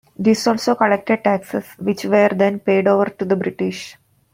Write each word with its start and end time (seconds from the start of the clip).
These 0.17 0.47
also 0.47 0.73
collected 0.73 1.23
taxes, 1.23 1.63
which 1.77 2.05
were 2.05 2.29
then 2.29 2.59
paid 2.59 2.87
over 2.87 3.05
to 3.05 3.23
the 3.23 3.35
British. 3.35 3.97